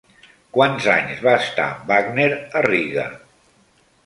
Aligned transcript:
Quants 0.57 0.87
anys 0.93 1.21
va 1.27 1.35
estar 1.43 1.67
Wagner 1.93 2.27
a 2.39 2.65
Riga? 2.71 3.07